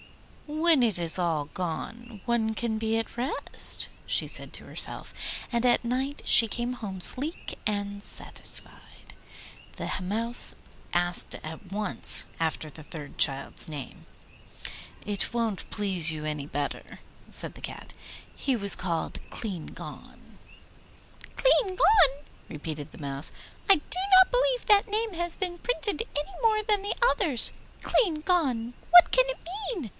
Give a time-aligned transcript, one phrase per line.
[0.47, 5.13] 'When it is all gone one can be at rest,' she said to herself,
[5.51, 9.13] and at night she came home sleek and satisfied.
[9.77, 10.55] The Mouse
[10.91, 14.05] asked at once after the third child's name.
[15.05, 16.99] 'It won't please you any better,'
[17.29, 17.93] said the Cat,
[18.35, 20.37] 'he was called Clean Gone.'
[21.37, 23.31] 'Cleangone!' repeated the Mouse.
[23.69, 27.53] 'I do not believe that name has been printed any more than the others.
[27.83, 28.73] Cleangone!
[28.89, 29.37] What can it
[29.75, 29.89] mean?